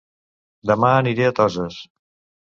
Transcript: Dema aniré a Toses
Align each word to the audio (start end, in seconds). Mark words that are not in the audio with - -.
Dema 0.71 0.89
aniré 1.01 1.27
a 1.31 1.35
Toses 1.41 1.77